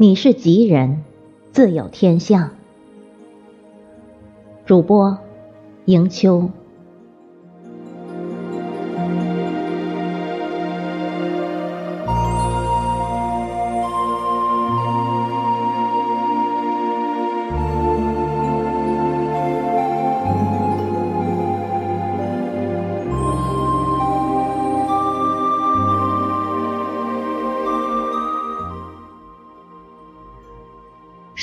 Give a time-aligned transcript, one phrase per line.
[0.00, 1.02] 你是吉人，
[1.50, 2.50] 自有天相。
[4.64, 5.18] 主播
[5.86, 6.50] 迎秋。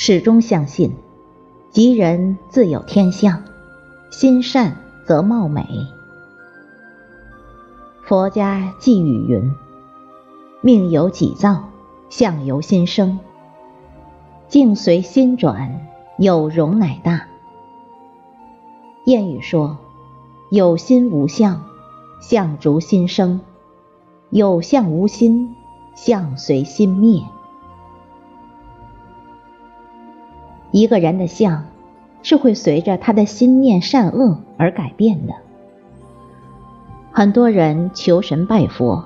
[0.08, 0.94] 始终相信，
[1.72, 3.42] 吉人自有天相，
[4.08, 5.66] 心善则貌美。
[8.04, 9.52] 佛家寄语云
[10.62, 11.70] ：“命由己造，
[12.08, 13.18] 相由心生。
[14.46, 17.26] 境随心转，有容乃大。”
[19.06, 19.76] 谚语说
[20.52, 21.64] ：“有心无相，
[22.20, 23.40] 相逐心生；
[24.30, 25.56] 有相无心，
[25.96, 27.24] 相随心灭。”
[30.76, 31.64] 一个人的相，
[32.22, 35.32] 是会随着他的心念善恶而改变的。
[37.12, 39.02] 很多人求神拜佛，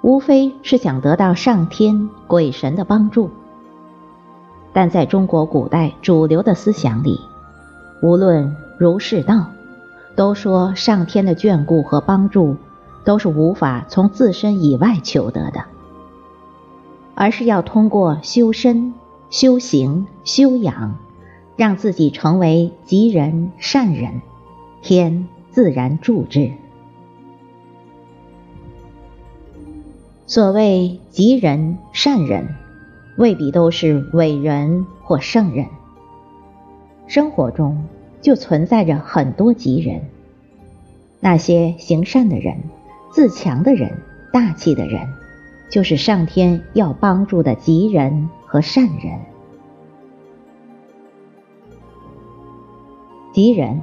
[0.00, 3.28] 无非是想得到上天鬼神的帮助。
[4.72, 7.20] 但在中国古代主流的思想里，
[8.02, 9.48] 无论儒释道，
[10.16, 12.56] 都说上天的眷顾和帮助
[13.04, 15.62] 都是无法从自身以外求得的，
[17.14, 18.94] 而是要通过修身。
[19.32, 20.98] 修行修养，
[21.56, 24.20] 让自己成为吉人善人，
[24.82, 26.50] 天自然助之。
[30.26, 32.54] 所谓吉人善人，
[33.16, 35.66] 未必都是伟人或圣人。
[37.06, 37.86] 生活中
[38.20, 40.02] 就存在着很多吉人，
[41.20, 42.58] 那些行善的人、
[43.10, 43.96] 自强的人、
[44.30, 45.08] 大气的人，
[45.70, 48.28] 就是上天要帮助的吉人。
[48.52, 49.18] 和善人，
[53.32, 53.80] 吉人，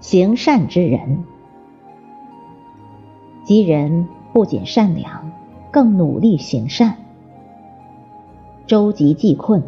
[0.00, 1.22] 行善之人。
[3.44, 5.30] 吉人不仅善良，
[5.70, 6.96] 更努力行善，
[8.66, 9.62] 周急济困，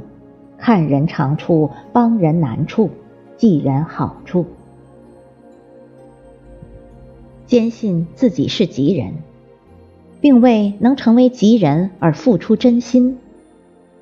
[0.57, 2.89] 看人长处，帮人难处，
[3.37, 4.47] 济人好处，
[7.47, 9.13] 坚信自己是吉人，
[10.23, 13.19] 并为能成为吉人而付出真心。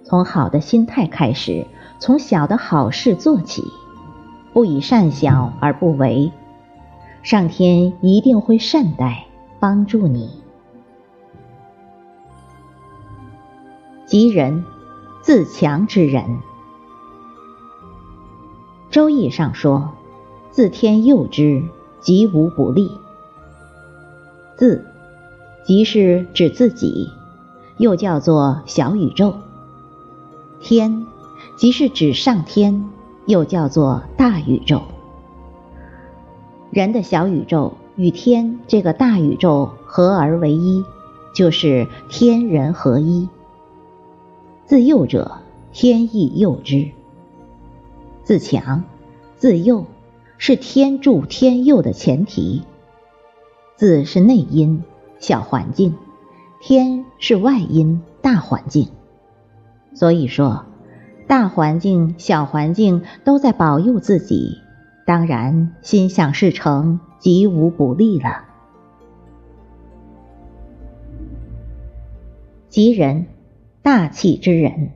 [0.04, 1.66] 从好的心态开始，
[1.98, 3.62] 从小的好事做起，
[4.52, 6.32] 不以善小而不为，
[7.22, 9.26] 上天一定会善待
[9.60, 10.30] 帮助你。
[14.06, 14.64] 吉人，
[15.20, 16.24] 自强之人。
[18.90, 19.90] 《周易》上说
[20.50, 21.62] ：“自天佑之，
[22.00, 22.90] 吉无不利。”
[24.56, 24.84] 自，
[25.64, 27.10] 即是指自己，
[27.76, 29.34] 又叫做小宇宙。
[30.58, 31.06] 天，
[31.56, 32.88] 即是指上天，
[33.28, 34.80] 又叫做大宇宙。
[36.70, 40.82] 人的小宇宙与天这个大宇宙合而为一，
[41.34, 43.28] 就是天人合一。
[44.64, 45.40] 自幼者，
[45.72, 46.92] 天意佑之；
[48.24, 48.82] 自强、
[49.36, 49.84] 自幼，
[50.38, 52.62] 是天助天佑的前提。
[53.76, 54.82] 自是内因，
[55.18, 55.92] 小环境；
[56.62, 58.88] 天是外因，大环境。
[59.94, 60.64] 所以说，
[61.28, 64.62] 大环境、小环境都在保佑自己，
[65.04, 68.44] 当然心想事成，吉无不利了。
[72.70, 73.26] 吉人，
[73.82, 74.92] 大气之人。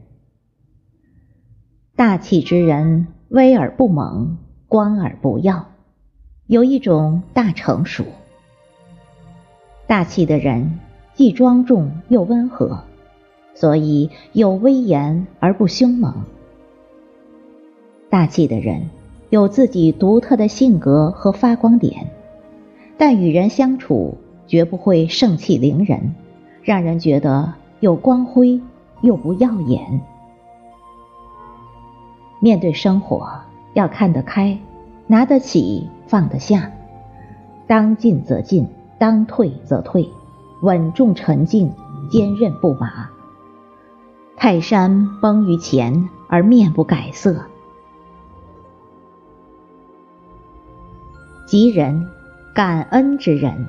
[1.94, 4.38] 大气之人，威而不猛，
[4.68, 5.66] 光而不耀，
[6.46, 8.06] 有一种大成熟。
[9.86, 10.80] 大气的人，
[11.12, 12.84] 既庄重又温和。
[13.54, 16.14] 所以有威严而不凶猛。
[18.10, 18.90] 大气的人
[19.30, 22.10] 有自己独特的性格和发光点，
[22.98, 26.14] 但与人相处绝不会盛气凌人，
[26.62, 28.60] 让人觉得有光辉
[29.00, 30.00] 又不耀眼。
[32.40, 33.30] 面对生活
[33.74, 34.58] 要看得开，
[35.06, 36.70] 拿得起放得下，
[37.66, 38.66] 当进则进，
[38.98, 40.08] 当退则退，
[40.60, 41.72] 稳重沉静，
[42.10, 43.10] 坚韧不拔。
[44.44, 47.44] 泰山崩于前而面不改色。
[51.46, 52.08] 吉人，
[52.52, 53.68] 感恩之人。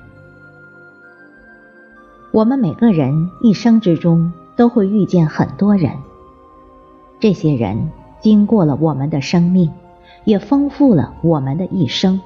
[2.31, 5.91] 我们每个人一生之中都会遇见很多人，
[7.19, 9.71] 这些人经过了我们的生命，
[10.23, 12.19] 也丰富了我们的一生。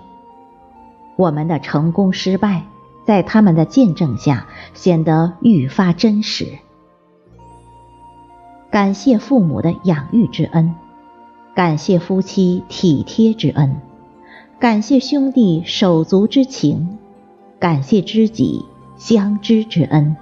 [1.17, 2.63] 我们的成功失败，
[3.03, 6.59] 在他们的见证下显得愈发真实。
[8.77, 10.75] 感谢父母的养育之恩，
[11.55, 13.81] 感谢夫妻体贴之恩，
[14.59, 16.99] 感谢兄弟手足之情，
[17.57, 18.63] 感谢知己
[18.95, 20.15] 相知之恩，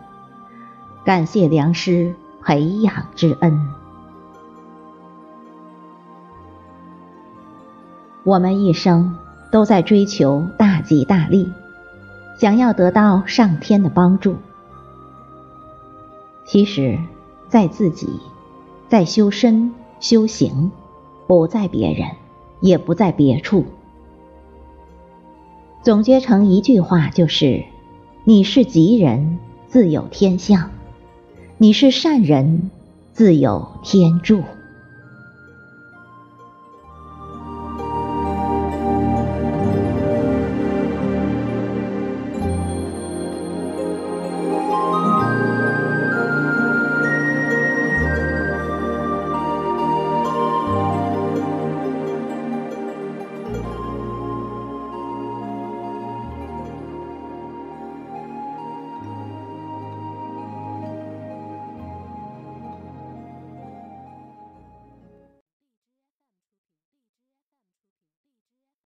[1.04, 3.60] 感谢良师培养之恩。
[8.24, 9.18] 我们一生
[9.52, 11.52] 都在追求大吉大利，
[12.40, 14.38] 想要得到上天的帮助。
[16.46, 16.98] 其实，
[17.50, 18.08] 在自己。
[18.88, 20.72] 在修身修行，
[21.28, 22.08] 不在别人，
[22.62, 23.66] 也不在别处。
[25.82, 27.64] 总结成一句话就是：
[28.24, 30.70] 你是吉人，自有天相；
[31.58, 32.70] 你是善人，
[33.12, 34.42] 自有天助。